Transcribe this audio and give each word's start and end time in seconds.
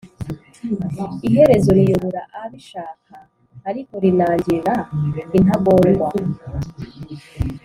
iherezo 1.27 1.69
riyobora 1.77 2.21
abishaka 2.43 3.13
ariko 3.69 3.93
rinangira 4.03 4.73
intagondwa 5.37 6.07